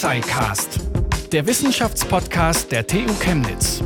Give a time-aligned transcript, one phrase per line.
[0.00, 0.80] TuxSciCast,
[1.30, 3.82] der Wissenschaftspodcast der TU Chemnitz.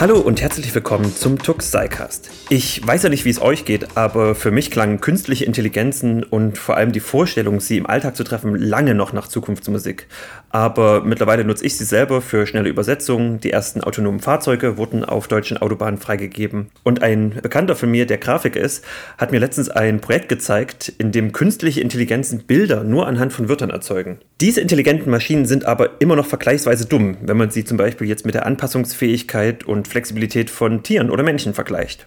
[0.00, 2.30] Hallo und herzlich willkommen zum Tux SciCast.
[2.48, 6.56] Ich weiß ja nicht, wie es euch geht, aber für mich klangen künstliche Intelligenzen und
[6.56, 10.06] vor allem die Vorstellung, sie im Alltag zu treffen, lange noch nach Zukunftsmusik.
[10.48, 13.40] Aber mittlerweile nutze ich sie selber für schnelle Übersetzungen.
[13.40, 16.70] Die ersten autonomen Fahrzeuge wurden auf deutschen Autobahnen freigegeben.
[16.82, 18.82] Und ein Bekannter von mir, der Grafik ist,
[19.18, 23.68] hat mir letztens ein Projekt gezeigt, in dem künstliche Intelligenzen Bilder nur anhand von Wörtern
[23.68, 24.18] erzeugen.
[24.40, 28.24] Diese intelligenten Maschinen sind aber immer noch vergleichsweise dumm, wenn man sie zum Beispiel jetzt
[28.24, 32.06] mit der Anpassungsfähigkeit und Flexibilität von Tieren oder Menschen vergleicht.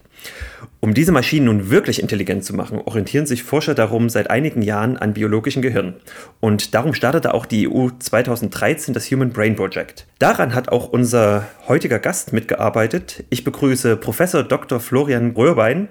[0.80, 4.98] Um diese Maschinen nun wirklich intelligent zu machen, orientieren sich Forscher darum seit einigen Jahren
[4.98, 5.96] an biologischen Gehirnen.
[6.40, 10.08] Und darum startete auch die EU 2013 das Human Brain Project.
[10.20, 13.23] Daran hat auch unser heutiger Gast mitgearbeitet.
[13.30, 14.80] Ich begrüße Professor Dr.
[14.80, 15.88] Florian Röhrbein.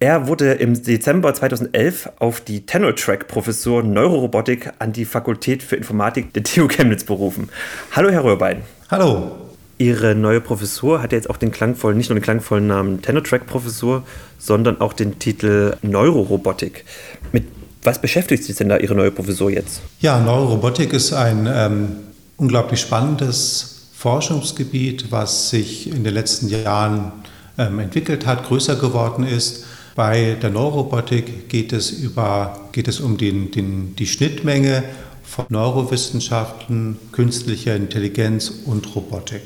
[0.00, 6.44] Er wurde im Dezember 2011 auf die Tenor-Track-Professur Neurorobotik an die Fakultät für Informatik der
[6.44, 7.48] TU Chemnitz berufen.
[7.96, 8.62] Hallo, Herr Röhrbein.
[8.90, 9.47] Hallo.
[9.78, 14.02] Ihre neue Professur hat jetzt auch den klangvollen, nicht nur den klangvollen Namen Tenor-Track-Professur,
[14.38, 16.84] sondern auch den Titel Neurorobotik.
[17.32, 17.44] Mit
[17.82, 19.80] was beschäftigt sich denn da Ihre neue Professur jetzt?
[20.00, 21.96] Ja, Neurorobotik ist ein ähm,
[22.36, 27.12] unglaublich spannendes Forschungsgebiet, was sich in den letzten Jahren
[27.56, 29.64] ähm, entwickelt hat, größer geworden ist.
[29.94, 34.84] Bei der Neurorobotik geht es, über, geht es um den, den, die Schnittmenge
[35.22, 39.42] von Neurowissenschaften, künstlicher Intelligenz und Robotik.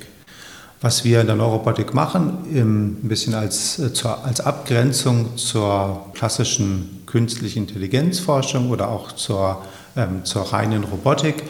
[0.84, 3.92] Was wir in der Neurobotik machen, ein bisschen als, äh,
[4.24, 9.62] als Abgrenzung zur klassischen künstlichen Intelligenzforschung oder auch zur,
[9.94, 11.44] ähm, zur reinen Robotik,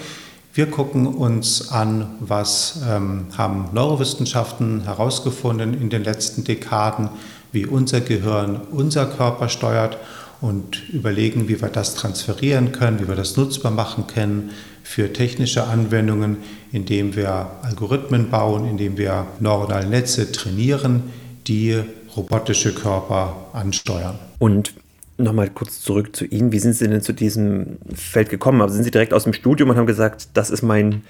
[0.53, 7.09] wir gucken uns an, was ähm, haben Neurowissenschaften herausgefunden in den letzten Dekaden,
[7.53, 9.97] wie unser Gehirn unser Körper steuert
[10.43, 14.51] und überlegen, wie wir das transferieren können, wie wir das nutzbar machen können
[14.83, 16.37] für technische Anwendungen,
[16.73, 21.05] indem wir Algorithmen bauen, indem wir neuronale Netze trainieren,
[21.47, 21.79] die
[22.17, 24.19] robotische Körper ansteuern.
[24.39, 24.75] Und
[25.19, 26.53] nochmal kurz zurück zu Ihnen.
[26.53, 28.61] Wie sind Sie denn zu diesem Feld gekommen?
[28.61, 31.03] Also sind Sie direkt aus dem Studium und haben gesagt, das ist mein,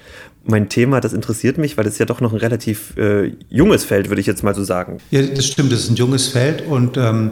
[0.45, 4.09] mein Thema, das interessiert mich, weil es ja doch noch ein relativ äh, junges Feld,
[4.09, 4.97] würde ich jetzt mal so sagen.
[5.11, 7.31] Ja, das stimmt, es ist ein junges Feld und ähm,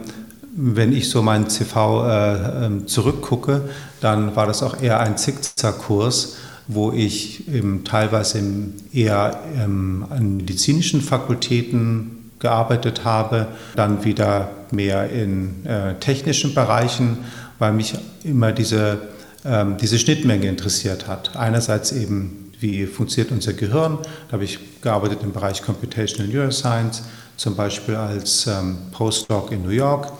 [0.54, 3.62] wenn ich so meinen CV äh, ähm, zurückgucke,
[4.00, 6.36] dann war das auch eher ein Zickzackkurs,
[6.68, 15.10] wo ich ähm, teilweise im, eher ähm, an medizinischen Fakultäten gearbeitet habe, dann wieder mehr
[15.10, 17.18] in äh, technischen Bereichen,
[17.58, 18.98] weil mich immer diese,
[19.44, 21.36] ähm, diese Schnittmenge interessiert hat.
[21.36, 27.04] Einerseits eben, wie funktioniert unser Gehirn, da habe ich gearbeitet im Bereich Computational Neuroscience,
[27.36, 30.12] zum Beispiel als ähm, Postdoc in New York.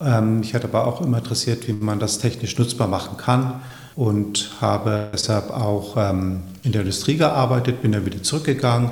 [0.00, 3.60] Ähm, mich hat aber auch immer interessiert, wie man das technisch nutzbar machen kann
[3.96, 8.90] und habe deshalb auch ähm, in der Industrie gearbeitet, bin dann wieder zurückgegangen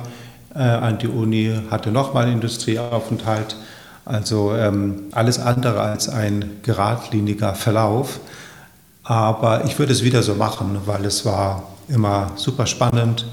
[0.53, 3.55] äh, an die Uni, hatte nochmal einen Industrieaufenthalt.
[4.05, 8.19] Also ähm, alles andere als ein geradliniger Verlauf.
[9.03, 13.25] Aber ich würde es wieder so machen, weil es war immer super spannend.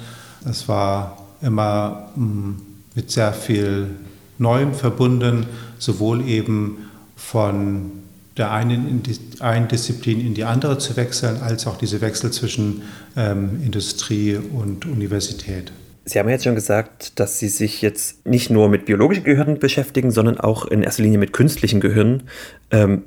[0.49, 2.63] Es war immer mh, mm,
[2.95, 3.91] mit sehr viel
[4.39, 5.47] Neuem verbunden,
[5.79, 7.93] sowohl eben von
[8.37, 12.31] der einen, in die, einen Disziplin in die andere zu wechseln, als auch diese Wechsel
[12.31, 12.83] zwischen
[13.17, 15.73] ähm, Industrie und Universität.
[16.05, 20.13] Sie haben jetzt schon gesagt, dass Sie sich jetzt nicht nur mit biologischen Gehirnen beschäftigen,
[20.13, 22.25] sondern auch in erster Linie mit künstlichen Gehirnen.
[22.71, 23.03] Ähm,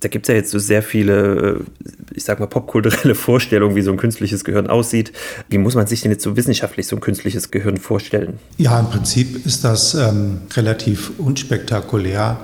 [0.00, 1.84] da gibt es ja jetzt so sehr viele, äh,
[2.14, 5.12] ich sag mal, popkulturelle Vorstellungen, wie so ein künstliches Gehirn aussieht.
[5.50, 8.38] Wie muss man sich denn jetzt so wissenschaftlich so ein künstliches Gehirn vorstellen?
[8.56, 12.40] Ja, im Prinzip ist das ähm, relativ unspektakulär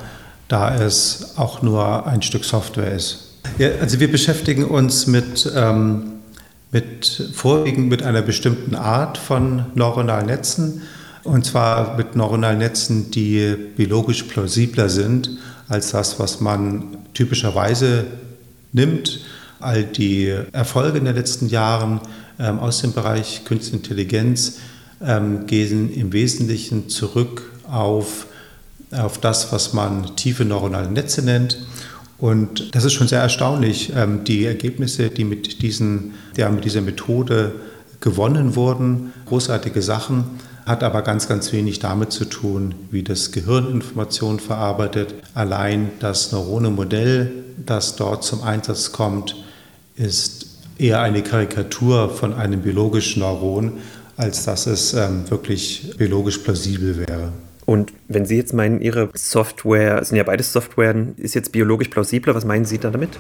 [0.55, 3.33] da es auch nur ein Stück Software ist.
[3.59, 6.13] Ja, also wir beschäftigen uns mit, ähm,
[6.71, 10.83] mit vorwiegend mit einer bestimmten Art von neuronalen Netzen
[11.25, 15.29] und zwar mit neuronalen Netzen, die biologisch plausibler sind
[15.67, 18.05] als das, was man typischerweise
[18.73, 19.23] nimmt.
[19.59, 22.01] All die Erfolge in den letzten Jahren
[22.39, 24.59] ähm, aus dem Bereich Künstliche Intelligenz
[25.05, 28.29] ähm, gehen im Wesentlichen zurück auf
[28.95, 31.59] auf das, was man tiefe neuronale Netze nennt.
[32.19, 36.81] Und das ist schon sehr erstaunlich, ähm, die Ergebnisse, die mit, diesen, ja, mit dieser
[36.81, 37.53] Methode
[38.01, 39.13] gewonnen wurden.
[39.27, 40.25] Großartige Sachen,
[40.67, 45.15] hat aber ganz, ganz wenig damit zu tun, wie das Gehirn Informationen verarbeitet.
[45.35, 47.31] Allein das Neuronenmodell,
[47.65, 49.37] das dort zum Einsatz kommt,
[49.97, 50.47] ist
[50.79, 53.75] eher eine Karikatur von einem biologischen Neuron,
[54.17, 57.33] als dass es ähm, wirklich biologisch plausibel wäre.
[57.67, 61.89] Und wenn Sie jetzt meinen, Ihre Software, es sind ja beides Softwaren, ist jetzt biologisch
[61.89, 63.11] plausibler, was meinen Sie da damit?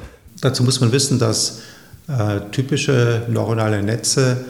[0.40, 1.62] Dazu muss man wissen, dass
[2.08, 4.44] äh, typische neuronale Netze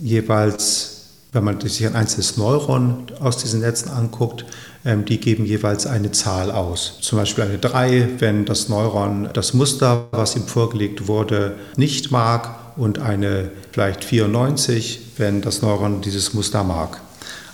[0.00, 0.96] jeweils
[1.36, 4.46] wenn man sich ein einzelnes Neuron aus diesen Netzen anguckt,
[4.84, 6.98] ähm, die geben jeweils eine Zahl aus.
[7.02, 12.74] Zum Beispiel eine 3, wenn das Neuron das Muster, was ihm vorgelegt wurde, nicht mag
[12.76, 17.00] und eine vielleicht 94, wenn das Neuron dieses Muster mag.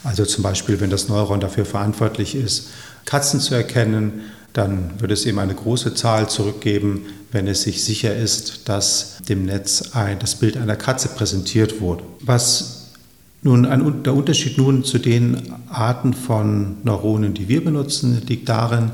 [0.05, 2.69] Also zum Beispiel, wenn das Neuron dafür verantwortlich ist,
[3.05, 4.23] Katzen zu erkennen,
[4.53, 9.47] dann würde es eben eine große Zahl zurückgeben, wenn es sich sicher ist, dass dem
[9.47, 12.05] Netz ein, das Bild einer Katze präsentiert wurde.
[12.21, 12.91] Was
[13.43, 18.93] nun, ein, der Unterschied nun zu den Arten von Neuronen, die wir benutzen, liegt darin,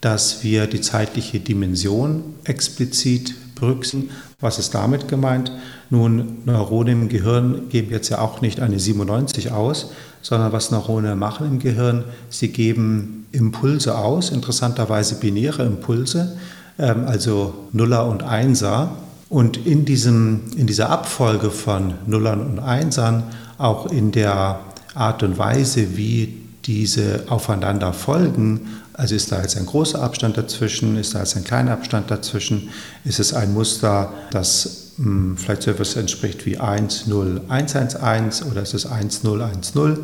[0.00, 4.10] dass wir die zeitliche Dimension explizit berücksichtigen.
[4.42, 5.52] Was ist damit gemeint?
[5.88, 11.14] Nun, Neurone im Gehirn geben jetzt ja auch nicht eine 97 aus, sondern was Neurone
[11.14, 16.36] machen im Gehirn, sie geben Impulse aus, interessanterweise binäre Impulse,
[16.76, 18.96] ähm, also Nuller und Einser.
[19.28, 23.22] Und in, diesem, in dieser Abfolge von Nullern und Einsern
[23.58, 24.58] auch in der
[24.94, 30.96] Art und Weise, wie diese aufeinander folgen, also ist da jetzt ein großer Abstand dazwischen,
[30.96, 32.70] ist da jetzt ein kleiner Abstand dazwischen,
[33.04, 37.76] ist es ein Muster, das mh, hm, vielleicht so etwas entspricht wie 1, 0, 1,
[37.76, 39.98] 1, 1 oder ist es 1, 0, 1, 0.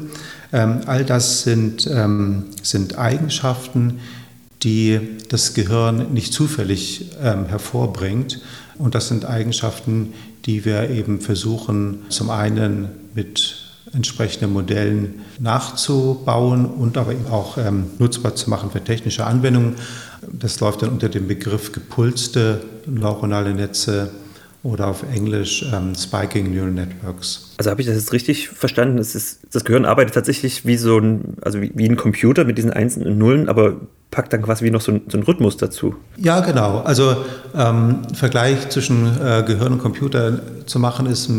[0.52, 4.00] Ähm, all das sind, ähm, sind Eigenschaften,
[4.62, 8.40] die das Gehirn nicht zufällig ähm, hervorbringt.
[8.78, 10.14] Und das sind Eigenschaften,
[10.46, 17.86] die wir eben versuchen, zum einen mit entsprechenden Modellen nachzubauen und aber eben auch ähm,
[17.98, 19.76] nutzbar zu machen für technische Anwendungen.
[20.32, 24.10] Das läuft dann unter dem Begriff gepulste neuronale Netze
[24.62, 27.54] oder auf Englisch ähm, Spiking Neural Networks.
[27.58, 28.96] Also habe ich das jetzt richtig verstanden?
[28.96, 32.58] Das, ist, das Gehirn arbeitet tatsächlich wie so ein, also wie, wie ein Computer mit
[32.58, 33.76] diesen Einsen und Nullen, aber
[34.10, 35.94] packt dann quasi wie noch so ein, so ein Rhythmus dazu.
[36.16, 36.80] Ja, genau.
[36.80, 37.24] Also
[37.54, 41.30] ähm, Vergleich zwischen äh, Gehirn und Computer zu machen ist,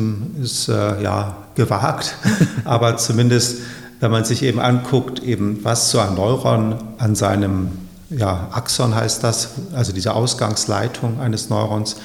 [0.41, 2.15] ist äh, ja gewagt,
[2.63, 3.57] aber zumindest
[3.99, 7.71] wenn man sich eben anguckt, eben was so ein Neuron an seinem
[8.09, 11.97] ja, Axon heißt das, also diese Ausgangsleitung eines Neurons,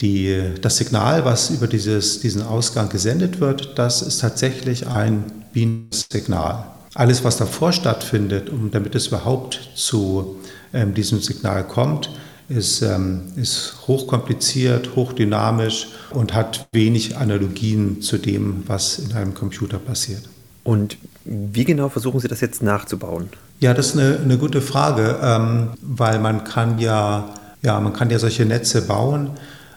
[0.00, 6.64] die, das Signal, was über dieses, diesen Ausgang gesendet wird, das ist tatsächlich ein Bienensignal.
[6.94, 10.38] Alles, was davor stattfindet, um, damit es überhaupt zu
[10.72, 12.10] ähm, diesem Signal kommt,
[12.50, 19.78] ist, ähm, ist hochkompliziert, hochdynamisch und hat wenig Analogien zu dem, was in einem Computer
[19.78, 20.28] passiert.
[20.64, 23.28] Und wie genau versuchen Sie das jetzt nachzubauen?
[23.60, 28.10] Ja, das ist eine, eine gute Frage, ähm, weil man kann ja, ja, man kann
[28.10, 29.30] ja solche Netze bauen,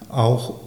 [0.10, 0.60] auch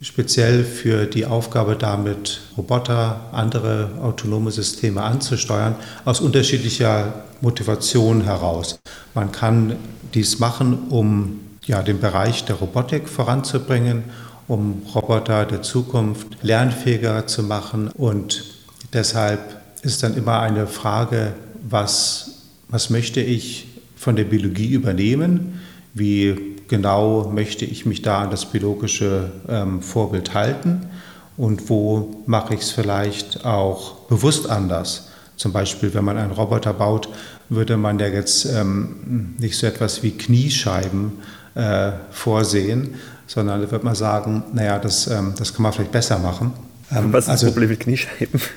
[0.00, 8.80] speziell für die Aufgabe damit, Roboter, andere autonome Systeme anzusteuern, aus unterschiedlicher Motivation heraus.
[9.14, 9.76] Man kann
[10.14, 14.04] dies machen, um ja, den Bereich der Robotik voranzubringen,
[14.48, 17.88] um Roboter der Zukunft lernfähiger zu machen.
[17.88, 18.44] Und
[18.92, 21.34] deshalb ist dann immer eine Frage,
[21.68, 23.66] was, was möchte ich
[23.96, 25.60] von der Biologie übernehmen?
[25.94, 30.88] Wie genau möchte ich mich da an das biologische ähm, Vorbild halten
[31.36, 35.11] und wo mache ich es vielleicht auch bewusst anders.
[35.36, 37.08] Zum Beispiel, wenn man einen Roboter baut,
[37.48, 41.12] würde man ja jetzt ähm, nicht so etwas wie Kniescheiben
[41.54, 42.94] äh, vorsehen,
[43.26, 46.52] sondern da würde man sagen, naja, das, ähm, das kann man vielleicht besser machen.
[46.90, 48.40] Ähm, Was ist also, das Problem mit Kniescheiben?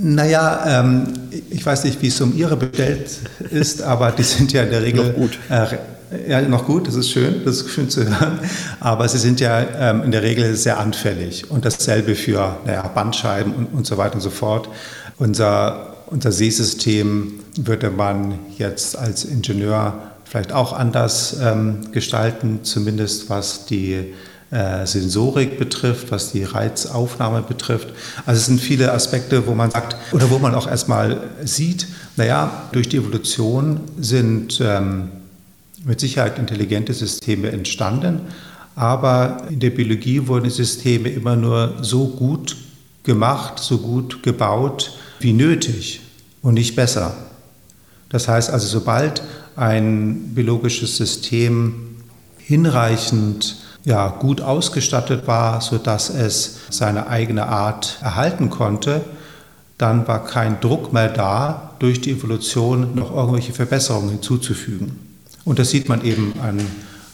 [0.00, 1.12] Naja, ähm,
[1.50, 3.10] ich weiß nicht, wie es um Ihre bestellt
[3.50, 5.12] ist, aber die sind ja in der Regel
[5.48, 5.66] äh,
[6.28, 8.38] ja, noch gut, das ist schön, das ist schön zu hören.
[8.80, 11.50] Aber sie sind ja ähm, in der Regel sehr anfällig.
[11.50, 14.68] Und dasselbe für naja, Bandscheiben und, und so weiter und so fort.
[15.18, 19.94] Unser, unser Sehsystem würde man jetzt als Ingenieur
[20.24, 24.14] vielleicht auch anders ähm, gestalten, zumindest was die
[24.50, 27.88] äh, Sensorik betrifft, was die Reizaufnahme betrifft.
[28.26, 32.68] Also es sind viele Aspekte, wo man sagt, oder wo man auch erstmal sieht, naja,
[32.72, 35.08] durch die Evolution sind ähm,
[35.84, 38.20] mit Sicherheit intelligente Systeme entstanden,
[38.76, 42.56] aber in der Biologie wurden die Systeme immer nur so gut
[43.02, 46.00] gemacht, so gut gebaut wie nötig
[46.42, 47.16] und nicht besser.
[48.08, 49.22] Das heißt also, sobald
[49.56, 51.96] ein biologisches System
[52.38, 59.02] hinreichend ja, gut ausgestattet war, sodass es seine eigene Art erhalten konnte,
[59.78, 64.98] dann war kein Druck mehr da, durch die Evolution noch irgendwelche Verbesserungen hinzuzufügen.
[65.44, 66.60] Und das sieht man eben an,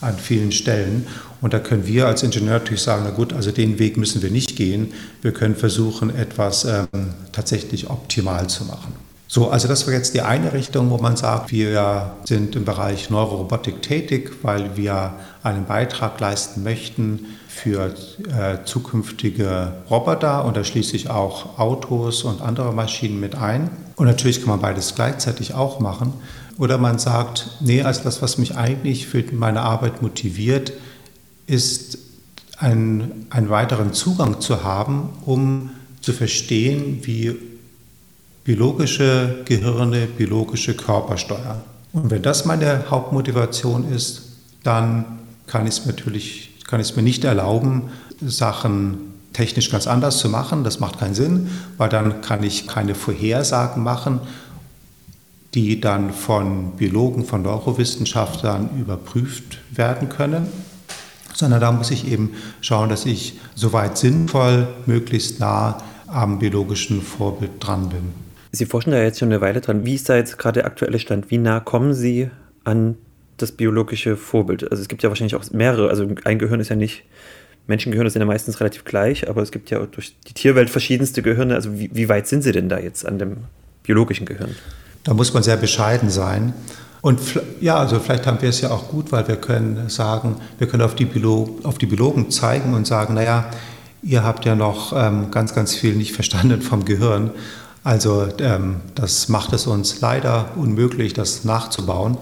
[0.01, 1.07] an vielen Stellen.
[1.45, 4.31] Und da können wir als Ingenieur natürlich sagen, na gut, also den Weg müssen wir
[4.31, 4.95] nicht gehen.
[5.21, 6.87] Wir können versuchen, etwas ähm,
[7.33, 8.95] tatsächlich optimal zu machen.
[9.29, 13.11] So, also das war jetzt die eine Richtung, wo man sagt, wir sind im Bereich
[13.11, 20.97] Neurorobotik tätig, weil wir einen Beitrag leisten möchten für äh, zukünftige Roboter und da schließe
[20.97, 23.69] ich auch Autos und andere Maschinen mit ein.
[23.97, 26.15] Und natürlich kann man beides gleichzeitig auch machen.
[26.57, 30.73] Oder man sagt, nee, also das, was mich eigentlich für meine Arbeit motiviert,
[31.47, 31.99] ist
[32.59, 35.71] einen, einen weiteren Zugang zu haben, um
[36.01, 37.37] zu verstehen, wie
[38.45, 41.63] biologische Gehirne, biologische Körper steuern.
[41.93, 44.23] Und wenn das meine Hauptmotivation ist,
[44.63, 45.05] dann
[45.47, 50.29] kann ich es natürlich kann ich es mir nicht erlauben, Sachen technisch ganz anders zu
[50.29, 50.65] machen.
[50.65, 54.21] Das macht keinen Sinn, weil dann kann ich keine Vorhersagen machen,
[55.55, 60.49] die dann von Biologen, von Neurowissenschaftlern überprüft werden können,
[61.35, 67.53] sondern da muss ich eben schauen, dass ich soweit sinnvoll möglichst nah am biologischen Vorbild
[67.61, 68.13] dran bin.
[68.53, 69.85] Sie forschen da jetzt schon eine Weile dran.
[69.85, 71.31] Wie ist da jetzt gerade der aktuelle Stand?
[71.31, 72.31] Wie nah kommen Sie
[72.63, 72.97] an
[73.37, 74.71] das biologische Vorbild?
[74.71, 75.89] Also es gibt ja wahrscheinlich auch mehrere.
[75.91, 77.03] Also ein Gehirn ist ja nicht,
[77.67, 81.55] Menschengehirne sind ja meistens relativ gleich, aber es gibt ja durch die Tierwelt verschiedenste Gehirne.
[81.55, 83.39] Also wie, wie weit sind Sie denn da jetzt an dem
[83.83, 84.55] biologischen Gehirn?
[85.03, 86.55] Da muss man sehr bescheiden sein.
[87.05, 87.21] Und
[87.61, 90.83] ja, also vielleicht haben wir es ja auch gut, weil wir können sagen, wir können
[90.83, 93.51] auf die, Biolo auf die Biologen zeigen und sagen, naja,
[94.03, 97.31] ihr habt ja noch ähm, ganz, ganz viel nicht verstanden vom Gehirn.
[97.83, 102.17] Also ähm, das macht es uns leider unmöglich, das nachzubauen.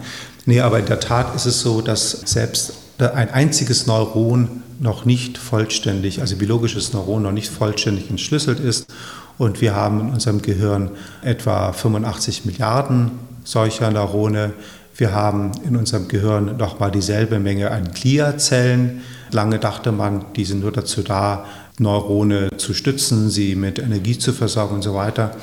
[0.47, 5.39] Nee, aber in der Tat ist es so, dass selbst ein einziges Neuron noch nicht
[5.39, 8.93] vollständig, also biologisches Neuron noch nicht vollständig entschlüsselt ist.
[9.39, 10.91] Und wir haben in unserem Gehirn
[11.23, 13.13] etwa 85 Milliarden
[13.45, 14.53] solcher Neurone.
[14.97, 19.03] Wir haben in unserem Gehirn nochmal dieselbe Menge an Gliazellen.
[19.31, 21.47] Lange dachte man, die sind nur dazu da,
[21.79, 25.37] Neurone zu stützen, sie mit Energie zu versorgen und so weiter.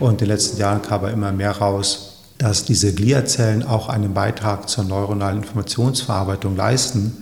[0.00, 4.14] Und in den letzten Jahren kam aber immer mehr raus, dass diese Gliazellen auch einen
[4.14, 7.16] Beitrag zur neuronalen Informationsverarbeitung leisten.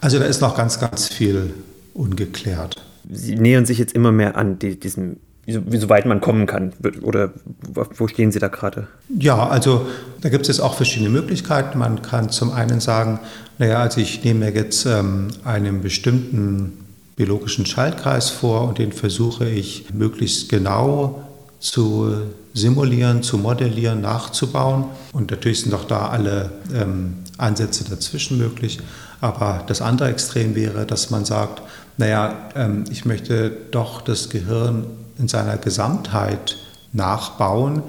[0.00, 1.54] Also da ist noch ganz, ganz viel
[1.92, 2.82] ungeklärt.
[3.10, 6.72] Sie nähern sich jetzt immer mehr an die, diesem, wie so weit man kommen kann.
[7.02, 7.32] Oder
[7.72, 8.86] wo stehen Sie da gerade?
[9.18, 9.86] Ja, also
[10.20, 11.78] da gibt es auch verschiedene Möglichkeiten.
[11.78, 13.20] Man kann zum einen sagen,
[13.58, 16.84] naja, also ich nehme mir jetzt ähm, einen bestimmten
[17.16, 21.22] biologischen Schaltkreis vor und den versuche ich möglichst genau
[21.60, 22.12] zu
[22.52, 24.86] simulieren, zu modellieren, nachzubauen.
[25.12, 28.80] Und natürlich sind auch da alle ähm, Ansätze dazwischen möglich.
[29.20, 31.62] Aber das andere Extrem wäre, dass man sagt,
[31.96, 34.84] naja, ähm, ich möchte doch das Gehirn
[35.18, 36.56] in seiner Gesamtheit
[36.92, 37.82] nachbauen,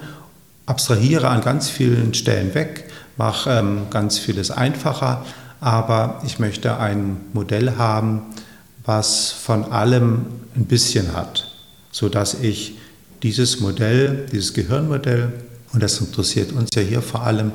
[0.65, 2.85] abstrahiere an ganz vielen Stellen weg,
[3.17, 5.25] mache ähm, ganz vieles einfacher,
[5.61, 8.23] aber ich möchte ein Modell haben,
[8.85, 11.51] was von allem ein bisschen hat,
[11.91, 12.77] sodass ich
[13.23, 15.33] dieses Modell, dieses Gehirnmodell,
[15.73, 17.51] und das interessiert uns ja hier vor allem,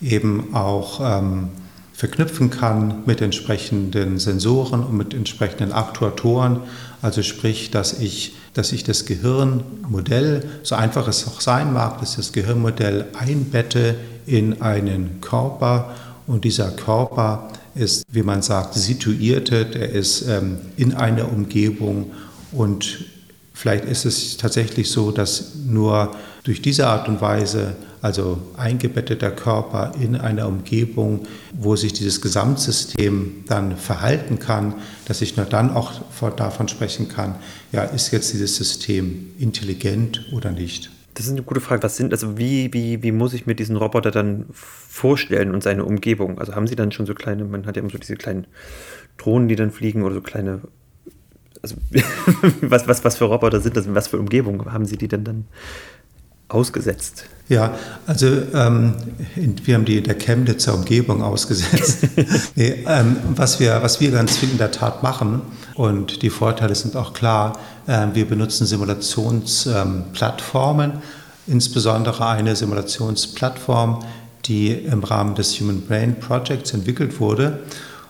[0.00, 1.50] eben auch ähm,
[1.92, 6.60] verknüpfen kann mit entsprechenden Sensoren und mit entsprechenden Aktuatoren.
[7.02, 12.16] Also sprich, dass ich, dass ich das Gehirnmodell, so einfach es auch sein mag, dass
[12.16, 15.94] das Gehirnmodell einbette in einen Körper.
[16.26, 22.12] Und dieser Körper ist, wie man sagt, situierte, der ist ähm, in einer Umgebung.
[22.52, 23.06] Und
[23.54, 26.14] vielleicht ist es tatsächlich so, dass nur
[26.44, 33.44] durch diese Art und Weise, also eingebetteter Körper in einer Umgebung, wo sich dieses Gesamtsystem
[33.46, 34.74] dann verhalten kann,
[35.06, 35.92] dass ich nur dann auch
[36.36, 37.34] davon sprechen kann,
[37.72, 40.90] ja, ist jetzt dieses System intelligent oder nicht.
[41.14, 41.82] Das ist eine gute Frage.
[41.82, 45.84] Was sind, also wie, wie, wie muss ich mir diesen Roboter dann vorstellen und seine
[45.84, 46.38] Umgebung?
[46.38, 48.46] Also haben Sie dann schon so kleine, man hat ja immer so diese kleinen
[49.18, 50.62] Drohnen, die dann fliegen oder so kleine,
[51.60, 51.76] also
[52.62, 53.92] was, was, was für Roboter sind das?
[53.92, 55.44] Was für Umgebung haben Sie die denn dann
[56.50, 57.24] ausgesetzt?
[57.48, 57.74] Ja,
[58.06, 58.94] also ähm,
[59.64, 62.06] wir haben die der Chemnitzer Umgebung ausgesetzt.
[62.54, 65.42] nee, ähm, was, wir, was wir ganz viel in der Tat machen,
[65.74, 70.98] und die Vorteile sind auch klar, äh, wir benutzen Simulationsplattformen, ähm,
[71.46, 74.04] insbesondere eine Simulationsplattform,
[74.44, 77.60] die im Rahmen des Human Brain Projects entwickelt wurde.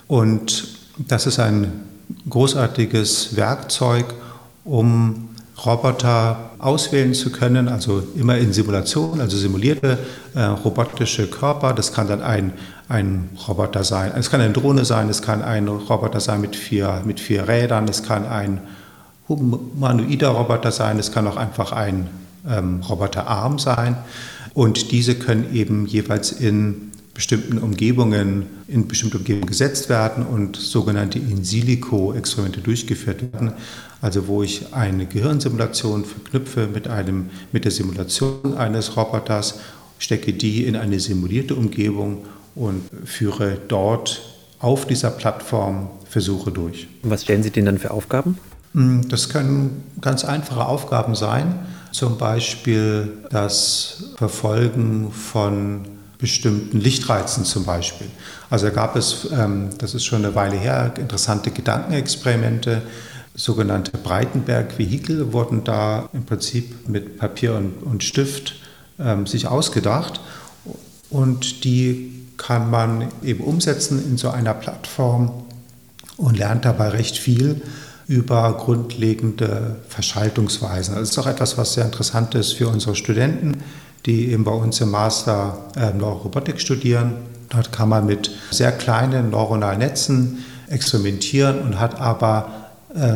[0.06, 0.68] Und
[0.98, 1.84] das ist ein
[2.28, 4.12] großartiges Werkzeug,
[4.64, 5.30] um
[5.64, 9.98] Roboter auswählen zu können, also immer in Simulation, also simulierte
[10.34, 11.72] äh, robotische Körper.
[11.72, 12.52] Das kann dann ein,
[12.88, 17.02] ein Roboter sein, es kann eine Drohne sein, es kann ein Roboter sein mit vier,
[17.04, 18.60] mit vier Rädern, es kann ein
[19.28, 22.08] humanoider Roboter sein, es kann auch einfach ein
[22.48, 23.96] ähm, Roboterarm sein.
[24.52, 31.18] Und diese können eben jeweils in bestimmten Umgebungen in bestimmte Umgebungen gesetzt werden und sogenannte
[31.18, 33.52] In-Silico-Experimente durchgeführt werden.
[34.00, 39.60] Also wo ich eine Gehirnsimulation verknüpfe mit, einem, mit der Simulation eines Roboters,
[39.98, 44.22] stecke die in eine simulierte Umgebung und führe dort
[44.58, 46.88] auf dieser Plattform Versuche durch.
[47.02, 48.36] Was stellen Sie denen dann für Aufgaben?
[48.74, 51.60] Hm, das können ganz einfache Aufgaben sein,
[51.92, 55.82] zum Beispiel das Verfolgen von
[56.18, 58.08] bestimmten Lichtreizen zum Beispiel.
[58.50, 62.82] Also da gab es, ähm, das ist schon eine Weile her, interessante Gedankenexperimente,
[63.34, 68.56] sogenannte Breitenberg-Vehikel wurden da im Prinzip mit Papier und, und Stift
[68.98, 70.20] ähm, sich ausgedacht
[71.10, 75.44] und die kann man eben umsetzen in so einer Plattform
[76.16, 77.62] und lernt dabei recht viel
[78.06, 80.94] über grundlegende Verschaltungsweisen.
[80.96, 83.62] Das ist auch etwas, was sehr interessant ist für unsere Studenten,
[84.06, 87.14] die eben bei uns im Master äh, Neurorobotik studieren.
[87.50, 92.59] Dort kann man mit sehr kleinen neuronalen Netzen experimentieren und hat aber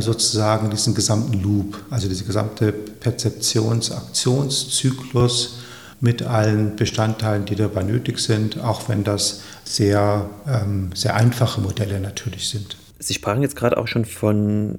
[0.00, 5.58] sozusagen diesen gesamten Loop, also diese gesamte Perzeptions-Aktionszyklus
[6.00, 11.98] mit allen Bestandteilen, die dabei nötig sind, auch wenn das sehr, ähm, sehr einfache Modelle
[11.98, 12.76] natürlich sind.
[12.98, 14.78] Sie sprachen jetzt gerade auch schon von,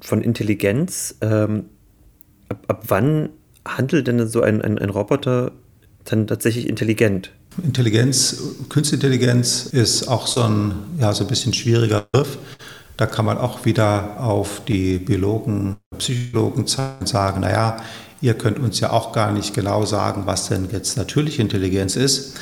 [0.00, 1.16] von Intelligenz.
[1.20, 1.64] Ähm,
[2.48, 3.28] ab, ab wann
[3.66, 5.52] handelt denn so ein, ein, ein Roboter
[6.04, 7.30] dann tatsächlich intelligent?
[7.62, 12.38] Intelligenz, Künstliche Intelligenz ist auch so ein, ja, so ein bisschen schwieriger Begriff.
[13.00, 17.78] Da kann man auch wieder auf die Biologen, Psychologen sagen, naja,
[18.20, 22.34] ihr könnt uns ja auch gar nicht genau sagen, was denn jetzt natürliche Intelligenz ist.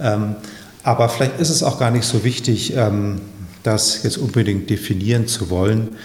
[0.00, 0.36] Ähm,
[0.82, 3.20] aber vielleicht ist es auch gar nicht so wichtig, ähm,
[3.62, 5.96] das jetzt unbedingt definieren zu wollen.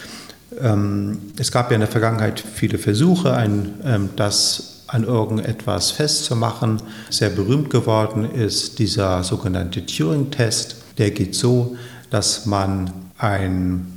[0.59, 6.81] Ähm, es gab ja in der Vergangenheit viele Versuche, ein, ähm, das an irgendetwas festzumachen.
[7.09, 10.75] Sehr berühmt geworden ist dieser sogenannte Turing-Test.
[10.97, 11.77] Der geht so,
[12.09, 13.90] dass man ein,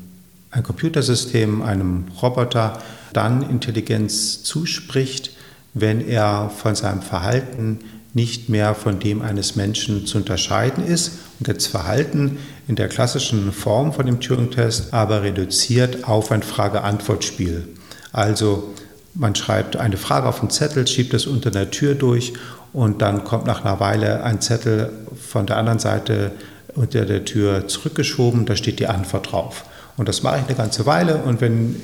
[0.55, 2.79] ein Computersystem, einem Roboter,
[3.13, 5.31] dann Intelligenz zuspricht,
[5.75, 7.81] wenn er von seinem Verhalten
[8.13, 13.53] nicht mehr von dem eines Menschen zu unterscheiden ist und das Verhalten in der klassischen
[13.53, 17.67] Form von dem Turing-Test aber reduziert auf ein Frage-Antwort-Spiel.
[18.13, 18.73] Also
[19.15, 22.35] man schreibt eine Frage auf einen Zettel, schiebt es unter der Tür durch
[22.73, 26.31] und dann kommt nach einer Weile ein Zettel von der anderen Seite
[26.77, 29.65] unter der Tür zurückgeschoben, da steht die Antwort drauf.
[29.97, 31.77] Und das mache ich eine ganze Weile und wenn,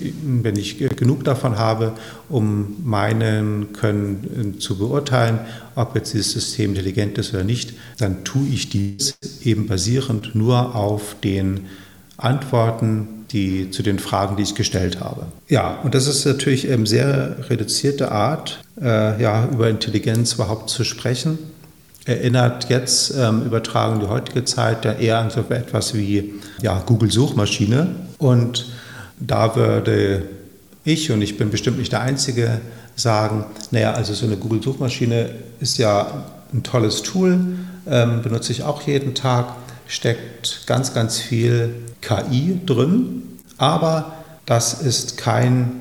[0.42, 1.92] wenn ich genug davon habe,
[2.29, 5.38] um meinen Können äh, zu beurteilen,
[5.77, 10.75] ob jetzt dieses System intelligent ist oder nicht, dann tue ich dies eben basierend nur
[10.75, 11.68] auf den
[12.16, 15.27] Antworten, die zu den Fragen, die ich gestellt habe.
[15.49, 20.83] Ja, und das ist natürlich eine sehr reduzierte Art, äh, ja, über Intelligenz überhaupt zu
[20.83, 21.38] sprechen
[22.05, 27.89] erinnert jetzt ähm, übertragen die heutige Zeit ja eher an so etwas wie ja, Google-Suchmaschine.
[28.19, 28.67] Und
[29.19, 30.23] da würde
[30.85, 32.61] ich, und ich bin bestimmt nicht der Einzige,
[32.97, 37.39] sagen, naja, also so eine Google-Suchmaschine ist ja ein tolles Tool,
[37.87, 39.55] ähm, benutze ich auch jeden Tag,
[39.87, 43.23] steckt ganz, ganz viel KI drin,
[43.59, 44.13] aber
[44.47, 45.81] das ist kein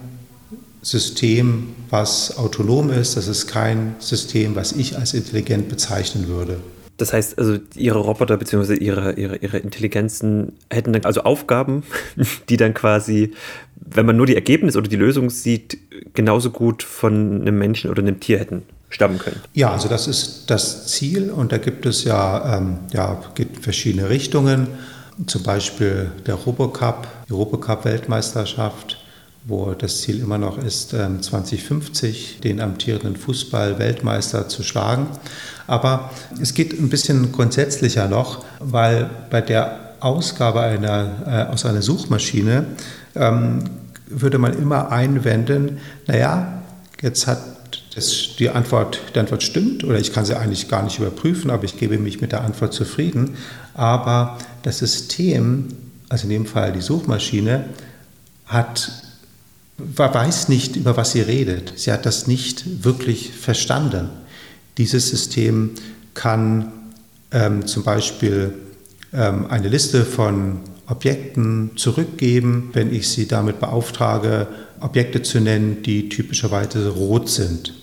[0.81, 3.17] System, was autonom ist.
[3.17, 6.59] Das ist kein System, was ich als intelligent bezeichnen würde.
[6.97, 8.75] Das heißt, also Ihre Roboter bzw.
[8.75, 11.83] Ihre, ihre, ihre Intelligenzen hätten dann also Aufgaben,
[12.49, 13.31] die dann quasi,
[13.75, 15.77] wenn man nur die Ergebnisse oder die Lösung sieht,
[16.13, 19.39] genauso gut von einem Menschen oder einem Tier hätten stammen können.
[19.53, 24.09] Ja, also das ist das Ziel und da gibt es ja, ähm, ja gibt verschiedene
[24.09, 24.67] Richtungen.
[25.27, 28.97] Zum Beispiel der Robocup, die Robocup-Weltmeisterschaft
[29.45, 35.07] wo das Ziel immer noch ist, 2050 ähm, den amtierenden Fußball-Weltmeister zu schlagen.
[35.67, 41.81] Aber es geht ein bisschen grundsätzlicher noch, weil bei der Ausgabe einer, äh, aus einer
[41.81, 42.65] Suchmaschine
[43.15, 43.63] ähm,
[44.07, 46.61] würde man immer einwenden, naja,
[47.01, 47.39] jetzt hat
[47.95, 51.63] das, die, Antwort, die Antwort stimmt oder ich kann sie eigentlich gar nicht überprüfen, aber
[51.63, 53.35] ich gebe mich mit der Antwort zufrieden.
[53.73, 55.67] Aber das System,
[56.07, 57.65] also in dem Fall die Suchmaschine,
[58.45, 59.08] hat
[59.79, 61.73] weiß nicht, über was sie redet.
[61.75, 64.09] Sie hat das nicht wirklich verstanden.
[64.77, 65.71] Dieses System
[66.13, 66.71] kann
[67.31, 68.53] ähm, zum Beispiel
[69.13, 74.47] ähm, eine Liste von Objekten zurückgeben, wenn ich sie damit beauftrage,
[74.79, 77.73] Objekte zu nennen, die typischerweise rot sind.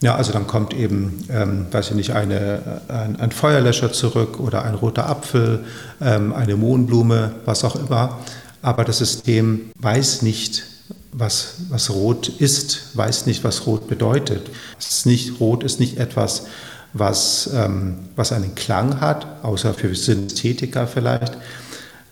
[0.00, 4.64] Ja, also dann kommt eben, ähm, weiß ich nicht, eine, ein, ein, Feuerlöscher zurück oder
[4.64, 5.64] ein roter Apfel,
[6.00, 8.18] ähm, eine Mohnblume, was auch immer.
[8.62, 10.64] Aber das System weiß nicht,
[11.12, 14.50] was, was rot ist, weiß nicht, was rot bedeutet.
[14.78, 16.46] Es ist nicht, rot ist nicht etwas,
[16.94, 21.36] was, ähm, was einen Klang hat, außer für Synästhetiker vielleicht,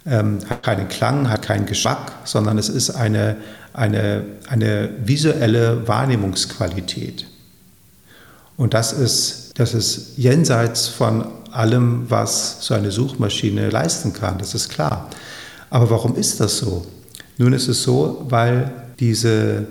[0.06, 3.36] ähm, hat keinen Klang, hat keinen Geschmack, sondern es ist eine,
[3.72, 7.26] eine, eine visuelle Wahrnehmungsqualität.
[8.56, 14.54] Und das ist, das ist jenseits von allem, was so eine Suchmaschine leisten kann, das
[14.54, 15.08] ist klar.
[15.70, 16.86] Aber warum ist das so?
[17.38, 19.66] Nun ist es so, weil diese,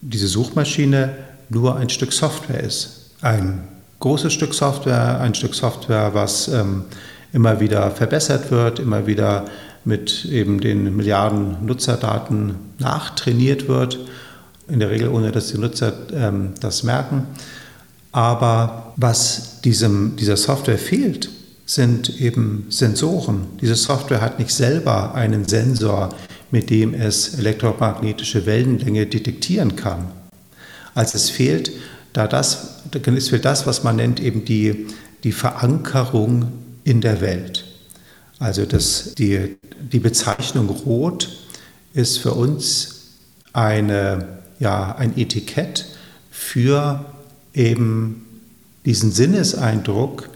[0.00, 1.14] diese Suchmaschine
[1.48, 3.12] nur ein Stück Software ist.
[3.22, 3.66] Ein
[4.00, 6.84] großes Stück Software, ein Stück Software, was ähm,
[7.32, 9.46] immer wieder verbessert wird, immer wieder
[9.84, 13.98] mit eben den Milliarden Nutzerdaten nachtrainiert wird,
[14.68, 17.26] in der Regel ohne dass die Nutzer ähm, das merken.
[18.12, 21.30] Aber was diesem, dieser Software fehlt,
[21.64, 23.46] sind eben Sensoren.
[23.60, 26.10] Diese Software hat nicht selber einen Sensor,
[26.50, 30.10] mit dem es elektromagnetische Wellenlänge detektieren kann.
[30.94, 31.72] Also es fehlt
[32.12, 34.86] da das, es fehlt das, was man nennt eben die,
[35.24, 36.52] die Verankerung
[36.84, 37.64] in der Welt.
[38.38, 39.56] Also das, die,
[39.92, 41.28] die Bezeichnung Rot
[41.92, 43.02] ist für uns
[43.52, 45.86] eine, ja, ein Etikett
[46.30, 47.04] für
[47.52, 48.24] eben
[48.84, 50.30] diesen Sinneseindruck,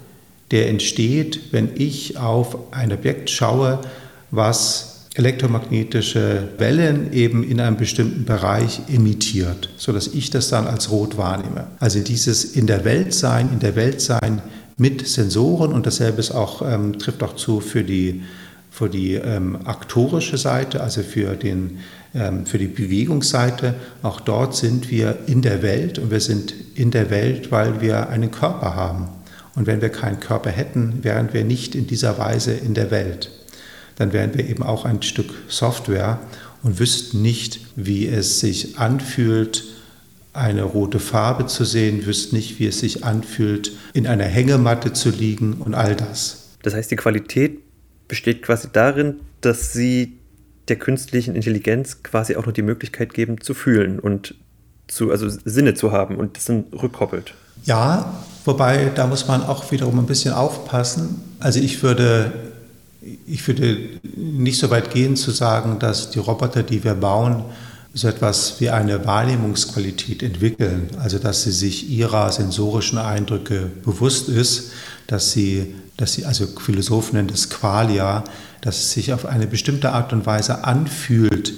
[0.50, 3.80] der entsteht, wenn ich auf ein Objekt schaue,
[4.30, 11.18] was elektromagnetische Wellen eben in einem bestimmten Bereich emittiert, sodass ich das dann als rot
[11.18, 11.66] wahrnehme.
[11.80, 14.40] Also dieses in der Welt sein, in der Welt sein
[14.78, 18.22] mit Sensoren und dasselbe ist auch, ähm, trifft auch zu für die,
[18.70, 21.80] für die ähm, aktorische Seite, also für, den,
[22.14, 23.74] ähm, für die Bewegungsseite.
[24.02, 28.08] Auch dort sind wir in der Welt und wir sind in der Welt, weil wir
[28.08, 29.08] einen Körper haben.
[29.54, 33.30] Und wenn wir keinen Körper hätten, wären wir nicht in dieser Weise in der Welt
[33.96, 36.20] dann wären wir eben auch ein Stück Software
[36.62, 39.64] und wüssten nicht, wie es sich anfühlt,
[40.32, 45.10] eine rote Farbe zu sehen, wüssten nicht, wie es sich anfühlt, in einer Hängematte zu
[45.10, 46.50] liegen und all das.
[46.62, 47.58] Das heißt, die Qualität
[48.08, 50.18] besteht quasi darin, dass sie
[50.68, 54.34] der künstlichen Intelligenz quasi auch noch die Möglichkeit geben, zu fühlen und
[54.86, 57.34] zu, also Sinne zu haben und das dann rückkoppelt.
[57.64, 61.22] Ja, wobei da muss man auch wiederum ein bisschen aufpassen.
[61.40, 62.32] Also ich würde
[63.26, 63.78] ich würde
[64.16, 67.44] nicht so weit gehen zu sagen, dass die Roboter, die wir bauen,
[67.94, 74.72] so etwas wie eine Wahrnehmungsqualität entwickeln, also dass sie sich ihrer sensorischen Eindrücke bewusst ist,
[75.06, 78.24] dass sie, dass sie also Philosophen nennen das Qualia,
[78.62, 81.52] dass es sich auf eine bestimmte Art und Weise anfühlt,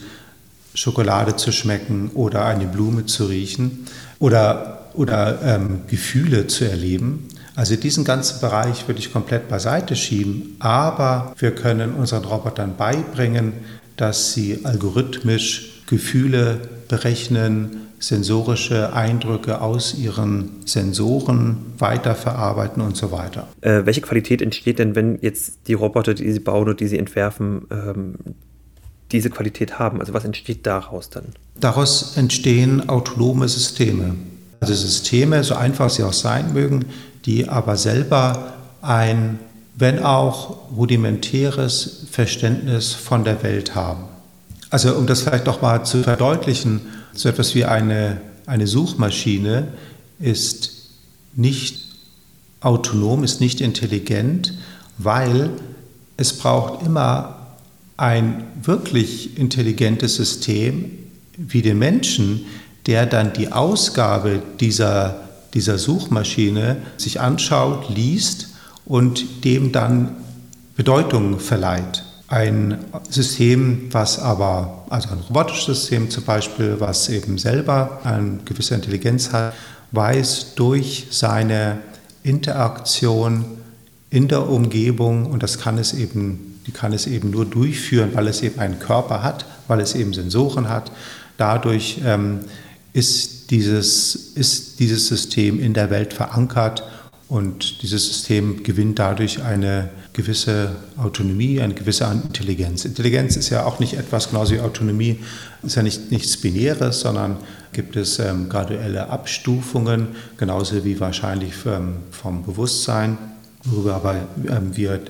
[0.75, 3.87] Schokolade zu schmecken oder eine Blume zu riechen
[4.19, 7.29] oder, oder ähm, Gefühle zu erleben.
[7.57, 13.53] Also diesen ganzen Bereich würde ich komplett beiseite schieben, aber wir können unseren Robotern beibringen,
[13.97, 23.49] dass sie algorithmisch Gefühle berechnen, sensorische Eindrücke aus ihren Sensoren weiterverarbeiten und so weiter.
[23.61, 26.99] Äh, welche Qualität entsteht denn, wenn jetzt die Roboter, die sie bauen und die sie
[26.99, 28.15] entwerfen, ähm,
[29.13, 30.01] diese Qualität haben?
[30.01, 31.27] Also was entsteht daraus dann?
[31.59, 34.17] Daraus entstehen autonome Systeme.
[34.61, 36.87] Also Systeme, so einfach sie auch sein mögen,
[37.25, 39.39] die aber selber ein,
[39.77, 44.05] wenn auch rudimentäres Verständnis von der Welt haben.
[44.71, 46.81] Also um das vielleicht doch mal zu verdeutlichen,
[47.13, 49.69] so etwas wie eine, eine Suchmaschine
[50.19, 50.91] ist
[51.35, 51.81] nicht
[52.61, 54.55] autonom, ist nicht intelligent,
[54.99, 55.51] weil
[56.17, 57.47] es braucht immer
[57.97, 60.91] ein wirklich intelligentes System
[61.37, 62.47] wie den Menschen,
[62.87, 65.24] der dann die Ausgabe dieser
[65.55, 68.49] dieser Suchmaschine sich anschaut, liest
[68.85, 70.17] und dem dann
[70.77, 72.05] Bedeutung verleiht.
[72.27, 78.75] Ein System, was aber, also ein robotisches System zum Beispiel, was eben selber eine gewisse
[78.75, 79.55] Intelligenz hat,
[79.93, 81.79] weiß durch seine
[82.25, 83.45] Interaktion
[84.11, 88.27] in der Umgebung, und das kann es eben, die kann es eben nur durchführen, weil
[88.27, 90.91] es eben einen Körper hat, weil es eben Sensoren hat.
[91.37, 92.41] Dadurch ähm,
[92.93, 96.83] ist dieses, ist dieses System in der Welt verankert
[97.29, 102.85] und dieses System gewinnt dadurch eine gewisse Autonomie, eine gewisse Intelligenz.
[102.85, 105.19] Intelligenz ist ja auch nicht etwas, genauso wie Autonomie,
[105.63, 107.37] ist ja nicht nichts Binäres, sondern
[107.73, 113.19] gibt es ähm, graduelle Abstufungen, genauso wie wahrscheinlich ähm, vom Bewusstsein,
[113.65, 114.15] worüber aber
[114.49, 115.01] ähm, wir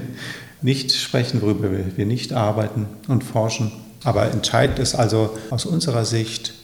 [0.62, 3.72] nicht sprechen, worüber wir nicht arbeiten und forschen.
[4.04, 6.54] Aber entscheidend ist also aus unserer Sicht,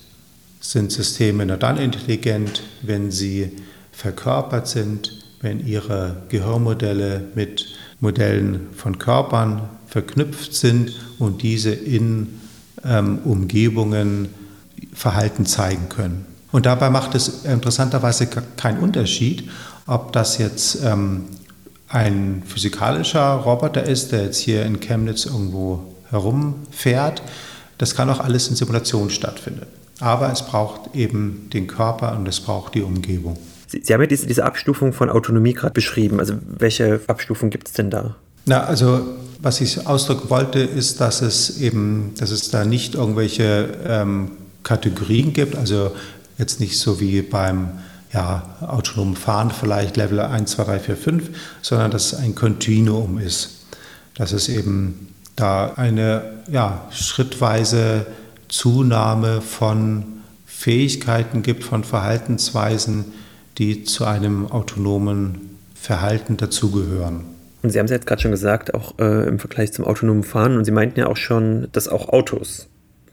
[0.60, 3.52] sind Systeme nur dann intelligent, wenn sie
[3.92, 7.66] verkörpert sind, wenn ihre Gehirnmodelle mit
[8.00, 12.40] Modellen von Körpern verknüpft sind und diese in
[12.84, 14.28] ähm, Umgebungen
[14.92, 16.26] Verhalten zeigen können.
[16.52, 19.48] Und dabei macht es interessanterweise keinen Unterschied,
[19.86, 21.24] Ob das jetzt ähm,
[21.88, 27.22] ein physikalischer Roboter ist, der jetzt hier in Chemnitz irgendwo herumfährt,
[27.78, 29.66] das kann auch alles in Simulation stattfinden.
[30.00, 33.36] Aber es braucht eben den Körper und es braucht die Umgebung.
[33.66, 36.20] Sie, Sie haben ja diese, diese Abstufung von Autonomie gerade beschrieben.
[36.20, 38.14] Also welche Abstufung gibt es denn da?
[38.46, 39.06] Na, also
[39.40, 44.30] was ich ausdrücken wollte, ist, dass es eben, dass es da nicht irgendwelche ähm,
[44.62, 45.92] Kategorien gibt, also
[46.38, 47.70] jetzt nicht so wie beim
[48.12, 51.30] ja, autonomen Fahren vielleicht Level 1, 2, 3, 4, 5,
[51.62, 53.66] sondern dass es ein Kontinuum ist.
[54.14, 58.06] Dass es eben da eine ja, schrittweise
[58.48, 60.04] Zunahme von
[60.46, 63.06] Fähigkeiten gibt, von Verhaltensweisen,
[63.58, 67.24] die zu einem autonomen Verhalten dazugehören.
[67.62, 70.56] Und Sie haben es jetzt gerade schon gesagt, auch äh, im Vergleich zum autonomen Fahren,
[70.56, 72.68] und Sie meinten ja auch schon, dass auch Autos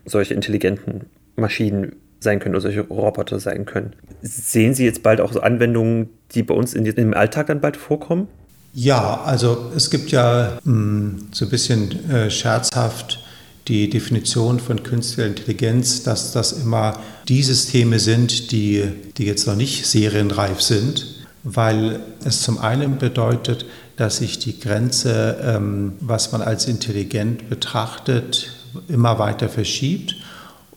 [0.05, 3.93] solche intelligenten Maschinen sein können oder solche Roboter sein können.
[4.21, 7.77] Sehen Sie jetzt bald auch so Anwendungen, die bei uns in, im Alltag dann bald
[7.77, 8.27] vorkommen?
[8.73, 13.24] Ja, also es gibt ja mh, hm, so ein bisschen äh, scherzhaft
[13.67, 18.83] die Definition von künstlicher Intelligenz, dass das immer die Systeme sind, die,
[19.17, 23.65] die jetzt noch nicht serienreif sind, weil es zum einen bedeutet,
[23.97, 28.51] dass sich die Grenze, ähm, was man als intelligent betrachtet,
[28.87, 30.15] immer weiter verschiebt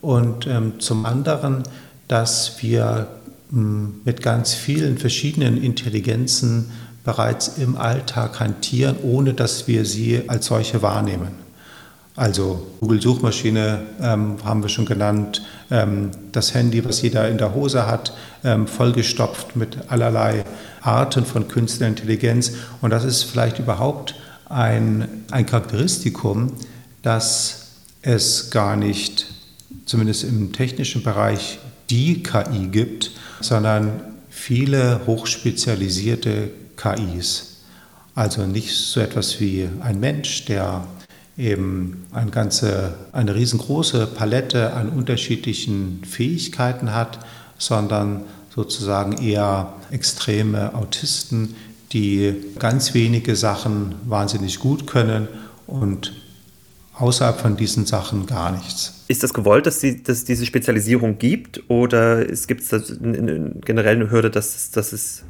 [0.01, 1.63] und ähm, zum anderen,
[2.07, 3.07] dass wir
[3.51, 6.71] ähm, mit ganz vielen verschiedenen Intelligenzen
[7.03, 11.48] bereits im Alltag hantieren, ohne dass wir sie als solche wahrnehmen.
[12.19, 17.87] Also Google-Suchmaschine ähm, haben wir schon genannt, ähm, das Handy, was jeder in der Hose
[17.87, 18.11] hat,
[18.43, 20.43] ähm, vollgestopft mit allerlei
[20.81, 22.51] Arten von künstlicher Intelligenz.
[22.81, 24.15] Und das ist vielleicht überhaupt
[24.49, 26.51] ein, ein Charakteristikum,
[27.03, 27.67] dass
[28.01, 29.27] es gar nicht,
[29.85, 37.59] zumindest im technischen Bereich, die KI gibt, sondern viele hochspezialisierte KIs.
[38.13, 40.83] Also nicht so etwas wie ein Mensch, der
[41.39, 47.19] eben eine ganze, eine riesengroße Palette an unterschiedlichen Fähigkeiten hat,
[47.57, 48.23] sondern
[48.53, 51.55] sozusagen eher extreme Autisten,
[51.93, 55.27] die ganz wenige Sachen wahnsinnig gut können
[55.65, 56.13] und
[56.95, 59.05] außerhalb von diesen Sachen gar nichts.
[59.07, 64.11] Ist das gewollt, dass, die, dass es diese Spezialisierung gibt oder gibt es generell eine
[64.11, 65.23] Hürde, dass, dass es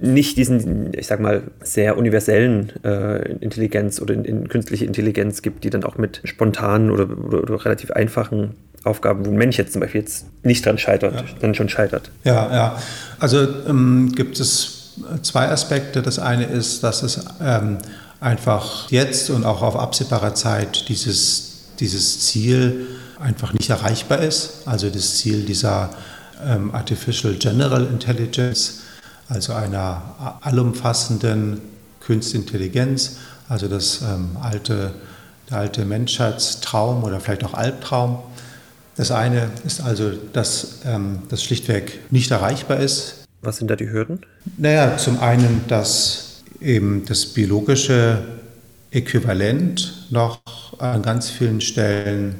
[0.00, 5.64] nicht diesen, ich sag mal, sehr universellen äh, Intelligenz oder in, in, künstliche Intelligenz gibt,
[5.64, 9.72] die dann auch mit spontanen oder, oder, oder, relativ einfachen Aufgaben, wo ein Mensch jetzt
[9.72, 11.24] zum Beispiel jetzt nicht dran scheitert, ja.
[11.40, 12.10] dann schon scheitert.
[12.24, 12.78] Ja, ja.
[13.18, 16.00] Also ähm, gibt es zwei Aspekte.
[16.00, 17.76] Das eine ist, dass es ähm,
[18.20, 22.86] einfach jetzt und auch auf absehbarer Zeit dieses, dieses Ziel
[23.18, 24.62] einfach nicht erreichbar ist.
[24.64, 25.90] Also das Ziel dieser
[26.46, 28.79] ähm, Artificial General Intelligence
[29.30, 31.60] also einer allumfassenden
[32.04, 33.16] Kunstintelligenz,
[33.48, 34.92] also das ähm, alte,
[35.48, 38.18] der alte Menschheitstraum oder vielleicht auch Albtraum.
[38.96, 43.24] Das eine ist also, dass ähm, das schlichtweg nicht erreichbar ist.
[43.40, 44.20] Was sind da die Hürden?
[44.58, 48.18] Naja, zum einen, dass eben das biologische
[48.90, 50.40] Äquivalent noch
[50.78, 52.34] an ganz vielen Stellen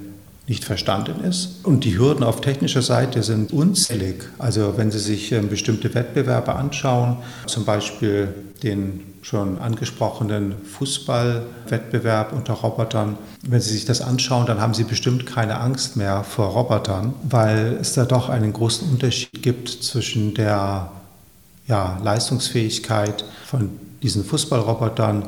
[0.51, 1.61] nicht verstanden ist.
[1.63, 4.25] Und die Hürden auf technischer Seite sind unzählig.
[4.37, 8.35] Also wenn Sie sich ähm, bestimmte Wettbewerbe anschauen, zum Beispiel
[8.65, 13.17] den schon angesprochenen Fußballwettbewerb unter Robotern.
[13.43, 17.79] Wenn Sie sich das anschauen, dann haben Sie bestimmt keine Angst mehr vor Robotern, weil
[17.81, 20.91] es da doch einen großen Unterschied gibt zwischen der
[21.69, 23.71] ja, Leistungsfähigkeit von
[24.03, 25.27] diesen Fußballrobotern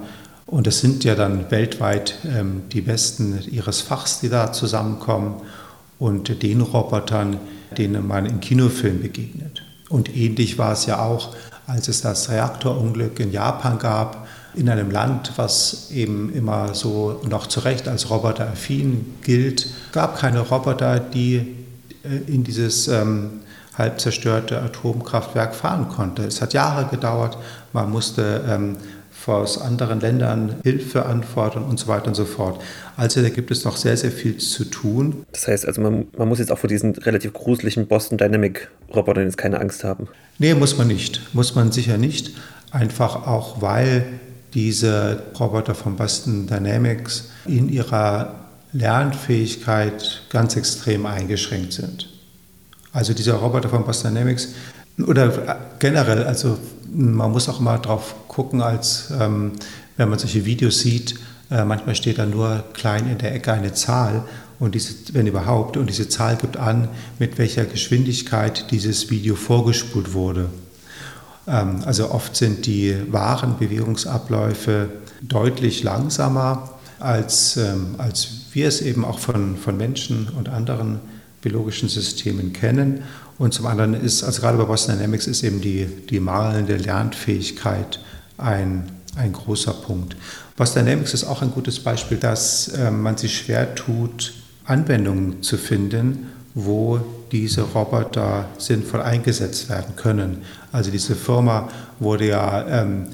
[0.53, 5.37] und es sind ja dann weltweit ähm, die Besten ihres Fachs, die da zusammenkommen
[5.99, 7.41] und den Robotern,
[7.79, 9.63] denen man im Kinofilm begegnet.
[9.89, 11.35] Und ähnlich war es ja auch,
[11.67, 17.47] als es das Reaktorunglück in Japan gab, in einem Land, was eben immer so noch
[17.47, 21.57] zu Recht als roboteraffin gilt, gab keine Roboter, die
[22.05, 23.41] äh, in dieses ähm,
[23.79, 26.25] halb zerstörte Atomkraftwerk fahren konnte.
[26.25, 27.39] Es hat Jahre gedauert,
[27.73, 28.77] man musste ähm,
[29.29, 32.61] aus anderen Ländern Hilfe anfordern und so weiter und so fort.
[32.97, 35.25] Also da gibt es noch sehr, sehr viel zu tun.
[35.33, 39.25] Das heißt also, man, man muss jetzt auch vor diesen relativ gruseligen Boston Dynamic Robotern
[39.25, 40.09] jetzt keine Angst haben.
[40.39, 41.35] Nee, muss man nicht.
[41.35, 42.33] Muss man sicher nicht.
[42.71, 44.05] Einfach auch, weil
[44.55, 48.35] diese Roboter von Boston Dynamics in ihrer
[48.73, 52.09] Lernfähigkeit ganz extrem eingeschränkt sind.
[52.93, 54.49] Also dieser Roboter von Boston Dynamics
[55.07, 56.59] oder generell, also
[56.95, 59.53] man muss auch mal drauf gucken, als ähm,
[59.97, 61.17] wenn man solche Videos sieht,
[61.51, 64.25] äh, manchmal steht da nur klein in der Ecke eine Zahl
[64.59, 70.13] und diese, wenn überhaupt, und diese Zahl gibt an, mit welcher Geschwindigkeit dieses Video vorgespult
[70.13, 70.51] wurde.
[71.47, 74.89] Ähm, also oft sind die wahren Bewegungsabläufe
[75.21, 81.01] deutlich langsamer, als, ähm, als wir es eben auch von, von Menschen und anderen
[81.41, 83.03] biologischen Systemen kennen.
[83.43, 87.99] Und zum anderen ist, also gerade bei Boston Dynamics ist eben die, die mangelnde Lernfähigkeit
[88.39, 88.85] ein,
[89.17, 90.15] ein großer Punkt.
[90.57, 94.33] Boston Dynamics ist auch ein gutes Beispiel, dass äh, man sich schwer tut,
[94.65, 97.01] Anwendungen zu finden, wo
[97.33, 100.43] diese Roboter sinnvoll eingesetzt werden können.
[100.71, 103.09] Also diese Firma wurde ja, ähm,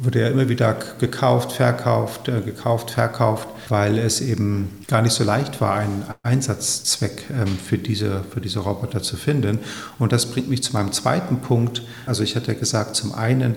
[0.00, 5.24] wurde ja immer wieder gekauft, verkauft, äh, gekauft, verkauft, weil es eben gar nicht so
[5.24, 9.58] leicht war, einen Einsatzzweck ähm, für, diese, für diese Roboter zu finden.
[9.98, 11.82] Und das bringt mich zu meinem zweiten Punkt.
[12.06, 13.56] Also ich hatte gesagt, zum einen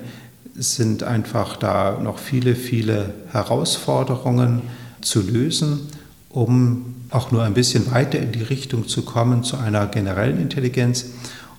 [0.56, 4.64] sind einfach da noch viele, viele Herausforderungen
[5.02, 5.90] zu lösen,
[6.30, 11.06] um auch nur ein bisschen weiter in die Richtung zu kommen zu einer generellen Intelligenz.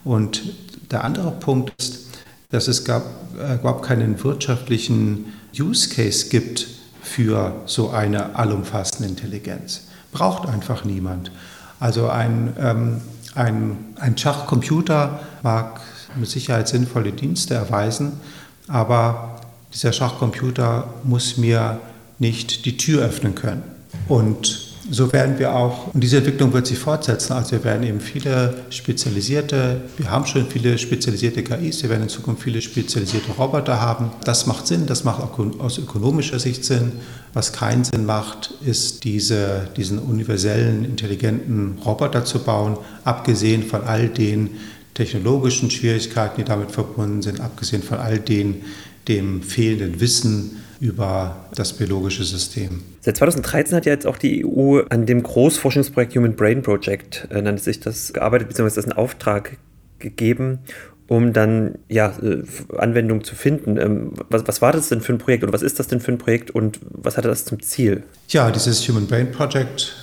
[0.02, 0.42] Und
[0.90, 2.11] der andere Punkt ist,
[2.52, 3.04] dass es gab,
[3.36, 6.68] äh, überhaupt keinen wirtschaftlichen Use Case gibt
[7.02, 9.82] für so eine allumfassende Intelligenz.
[10.12, 11.32] Braucht einfach niemand.
[11.80, 13.00] Also ein, ähm,
[13.34, 15.80] ein, ein Schachcomputer mag
[16.14, 18.20] mit Sicherheit sinnvolle Dienste erweisen,
[18.68, 19.40] aber
[19.72, 21.80] dieser Schachcomputer muss mir
[22.18, 23.62] nicht die Tür öffnen können.
[24.08, 28.00] Und so werden wir auch, und diese Entwicklung wird sich fortsetzen, also wir werden eben
[28.00, 33.80] viele spezialisierte, wir haben schon viele spezialisierte KIs, wir werden in Zukunft viele spezialisierte Roboter
[33.80, 34.10] haben.
[34.24, 36.92] Das macht Sinn, das macht auch aus ökonomischer Sicht Sinn.
[37.32, 44.08] Was keinen Sinn macht, ist diese, diesen universellen, intelligenten Roboter zu bauen, abgesehen von all
[44.08, 44.50] den
[44.94, 48.62] technologischen Schwierigkeiten, die damit verbunden sind, abgesehen von all den,
[49.08, 52.82] dem fehlenden Wissen, über das biologische System.
[53.02, 57.40] Seit 2013 hat ja jetzt auch die EU an dem Großforschungsprojekt Human Brain Project, äh,
[57.40, 59.58] nannte sich das, gearbeitet, beziehungsweise das einen Auftrag
[60.00, 60.58] gegeben,
[61.06, 62.42] um dann ja, äh,
[62.76, 63.76] Anwendungen zu finden.
[63.76, 66.10] Ähm, was, was, war das denn für ein Projekt oder was ist das denn für
[66.10, 68.02] ein Projekt und was hatte das zum Ziel?
[68.30, 69.94] Ja, dieses Human Brain Project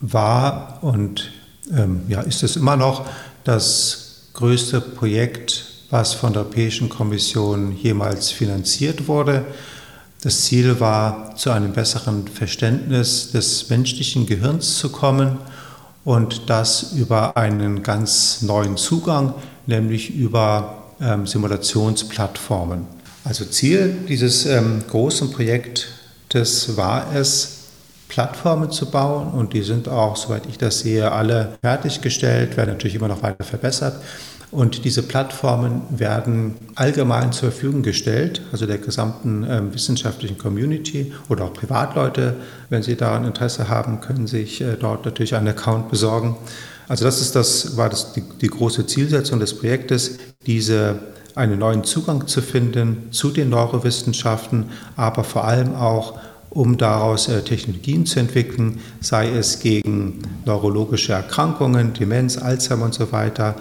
[0.00, 1.30] war und
[1.72, 3.06] ähm, ja, ist es immer noch
[3.44, 9.44] das größte Projekt, was von der Europäischen Kommission jemals finanziert wurde.
[10.24, 15.36] Das Ziel war, zu einem besseren Verständnis des menschlichen Gehirns zu kommen
[16.02, 19.34] und das über einen ganz neuen Zugang,
[19.66, 22.86] nämlich über ähm, Simulationsplattformen.
[23.24, 27.63] Also Ziel dieses ähm, großen Projektes war es,
[28.14, 32.94] Plattformen zu bauen und die sind auch, soweit ich das sehe, alle fertiggestellt, werden natürlich
[32.94, 34.00] immer noch weiter verbessert.
[34.52, 41.46] Und diese Plattformen werden allgemein zur Verfügung gestellt, also der gesamten äh, wissenschaftlichen Community oder
[41.46, 42.36] auch Privatleute,
[42.68, 46.36] wenn sie daran Interesse haben, können sich äh, dort natürlich einen Account besorgen.
[46.86, 51.00] Also das ist das, war das die, die große Zielsetzung des Projektes, diese
[51.34, 56.16] einen neuen Zugang zu finden zu den Neurowissenschaften, aber vor allem auch
[56.54, 63.12] um daraus äh, Technologien zu entwickeln, sei es gegen neurologische Erkrankungen, Demenz, Alzheimer und so
[63.12, 63.56] weiter,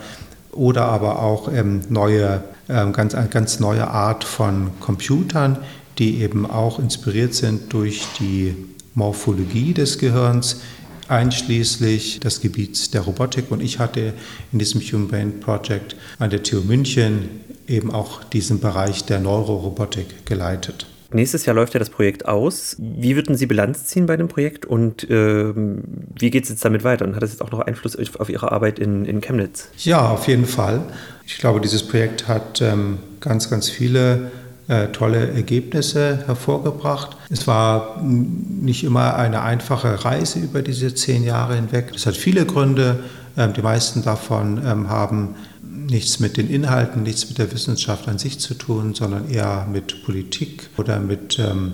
[0.52, 5.58] oder aber auch ähm, neue, ähm, ganz, eine ganz neue Art von Computern,
[5.98, 8.56] die eben auch inspiriert sind durch die
[8.94, 10.62] Morphologie des Gehirns,
[11.08, 13.52] einschließlich des Gebiets der Robotik.
[13.52, 14.14] Und ich hatte
[14.52, 17.30] in diesem Human Brain Project an der TU München
[17.68, 20.86] eben auch diesen Bereich der Neurorobotik geleitet.
[21.13, 22.76] Nächstes Jahr läuft ja das Projekt aus.
[22.80, 25.84] Wie würden Sie Bilanz ziehen bei dem Projekt und ähm,
[26.17, 27.06] wie geht es jetzt damit weiter?
[27.06, 29.69] Und hat das jetzt auch noch Einfluss auf Ihre Arbeit in, in Chemnitz?
[29.78, 30.82] Ja, auf jeden Fall.
[31.26, 34.32] Ich glaube, dieses Projekt hat ähm, ganz, ganz viele
[34.67, 37.17] äh, tolle Ergebnisse hervorgebracht.
[37.30, 41.91] Es war nicht immer eine einfache Reise über diese zehn Jahre hinweg.
[41.95, 42.99] Es hat viele Gründe.
[43.36, 45.36] Ähm, die meisten davon ähm, haben
[45.88, 50.04] nichts mit den Inhalten, nichts mit der Wissenschaft an sich zu tun, sondern eher mit
[50.04, 51.74] Politik oder mit, ähm,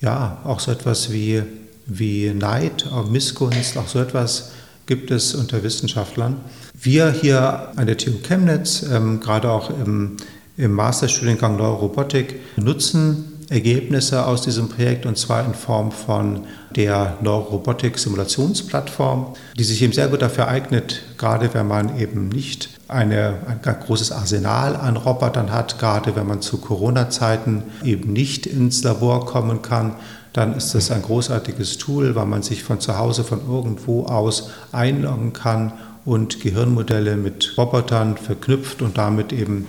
[0.00, 1.42] ja, auch so etwas wie,
[1.86, 4.52] wie Neid, auch Missgunst, auch so etwas
[4.86, 6.36] gibt es unter Wissenschaftlern.
[6.80, 10.16] Wir hier an der TU Chemnitz, ähm, gerade auch im,
[10.56, 19.34] im Masterstudiengang Neurorobotik, nutzen Ergebnisse aus diesem Projekt und zwar in Form von der Neurorobotik-Simulationsplattform,
[19.58, 24.12] die sich eben sehr gut dafür eignet, gerade wenn man eben nicht eine, ein großes
[24.12, 29.94] Arsenal an Robotern hat, gerade wenn man zu Corona-Zeiten eben nicht ins Labor kommen kann,
[30.32, 34.50] dann ist das ein großartiges Tool, weil man sich von zu Hause, von irgendwo aus
[34.72, 35.72] einloggen kann
[36.04, 39.66] und Gehirnmodelle mit Robotern verknüpft und damit eben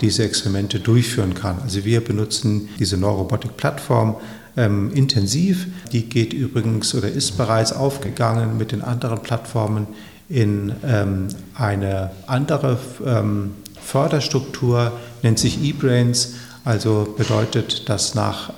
[0.00, 1.58] diese Experimente durchführen kann.
[1.62, 4.16] Also wir benutzen diese Neurorobotik-Plattform
[4.56, 5.66] ähm, intensiv.
[5.92, 9.86] Die geht übrigens oder ist bereits aufgegangen mit den anderen Plattformen
[10.28, 18.52] in ähm, eine andere ähm, Förderstruktur, nennt sich eBrains, also bedeutet, dass nach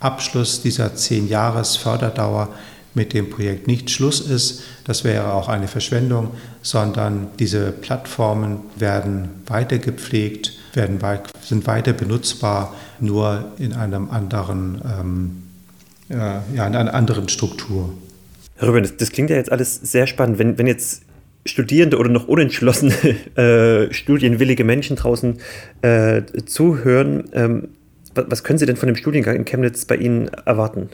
[0.00, 2.50] Abschluss dieser zehn Jahres Förderdauer
[2.94, 4.62] mit dem Projekt nicht Schluss ist.
[4.84, 6.30] Das wäre auch eine Verschwendung,
[6.62, 10.98] sondern diese Plattformen werden weiter gepflegt, werden,
[11.42, 15.42] sind weiter benutzbar, nur in einem anderen, ähm,
[16.08, 17.92] äh, ja, in einer anderen Struktur.
[18.56, 20.38] Herr Rüben, das, das, klingt ja jetzt alles sehr spannend.
[20.38, 21.02] Wenn, wenn jetzt
[21.46, 22.94] Studierende oder noch unentschlossene
[23.36, 25.38] äh, studienwillige Menschen draußen
[25.82, 27.68] äh, zuhören, ähm,
[28.14, 30.88] was können Sie denn von dem Studiengang in Chemnitz bei Ihnen erwarten?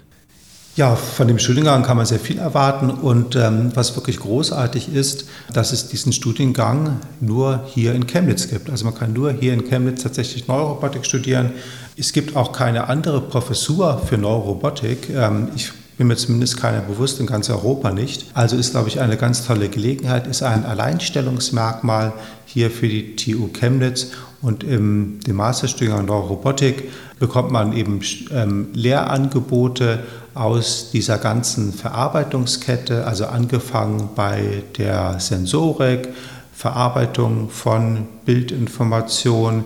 [0.74, 5.28] Ja, von dem Studiengang kann man sehr viel erwarten und ähm, was wirklich großartig ist,
[5.52, 8.70] dass es diesen Studiengang nur hier in Chemnitz gibt.
[8.70, 11.52] Also man kann nur hier in Chemnitz tatsächlich Neurobotik studieren.
[11.98, 15.10] Es gibt auch keine andere Professur für Neurobotik.
[15.10, 15.72] Ähm, ich
[16.02, 18.26] bin mir zumindest keiner bewusst, in ganz Europa nicht.
[18.34, 22.12] Also ist, glaube ich, eine ganz tolle Gelegenheit, ist ein Alleinstellungsmerkmal
[22.44, 24.08] hier für die TU Chemnitz
[24.40, 26.90] und im dem Masterstudiengang Neurobotik
[27.20, 28.00] bekommt man eben
[28.32, 30.00] ähm, Lehrangebote
[30.34, 36.08] aus dieser ganzen Verarbeitungskette, also angefangen bei der Sensorik,
[36.52, 39.62] Verarbeitung von Bildinformation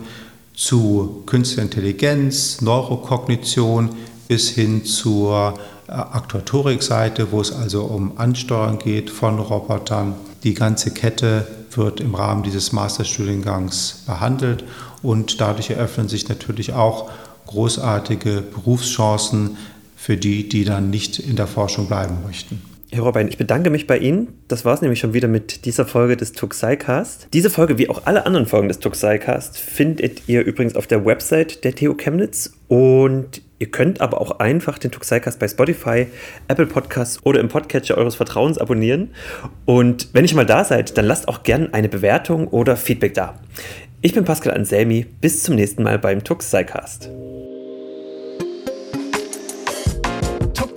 [0.54, 3.96] zu künstlicher Intelligenz, Neurokognition
[4.28, 5.54] bis hin zur
[5.88, 10.14] Aktuatorikseite, wo es also um Ansteuern geht von Robotern.
[10.42, 14.64] Die ganze Kette wird im Rahmen dieses Masterstudiengangs behandelt
[15.02, 17.10] und dadurch eröffnen sich natürlich auch
[17.46, 19.56] großartige Berufschancen
[19.96, 22.62] für die, die dann nicht in der Forschung bleiben möchten.
[22.92, 24.28] Herr Robin, ich bedanke mich bei Ihnen.
[24.46, 27.26] Das war es nämlich schon wieder mit dieser Folge des Tuxicast.
[27.32, 31.64] Diese Folge, wie auch alle anderen Folgen des Tuxicast, findet ihr übrigens auf der Website
[31.64, 32.52] der TU Chemnitz.
[32.68, 36.06] Und ihr könnt aber auch einfach den Tuxicast bei Spotify,
[36.48, 39.10] Apple Podcasts oder im Podcatcher eures Vertrauens abonnieren.
[39.64, 43.38] Und wenn ihr mal da seid, dann lasst auch gerne eine Bewertung oder Feedback da.
[44.02, 45.06] Ich bin Pascal Anselmi.
[45.20, 47.10] Bis zum nächsten Mal beim Tuxicast.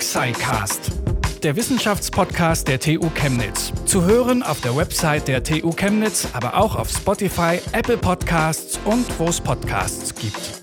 [0.09, 0.91] SciCast,
[1.43, 3.71] der Wissenschaftspodcast der TU Chemnitz.
[3.85, 9.05] Zu hören auf der Website der TU Chemnitz, aber auch auf Spotify, Apple Podcasts und
[9.19, 10.58] wo es Podcasts gibt.